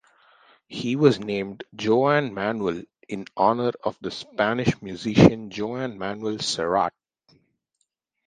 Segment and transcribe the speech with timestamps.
[0.67, 6.89] He was named Joan Manuel in honor of the Spanish musician Joan Manuel Serrat.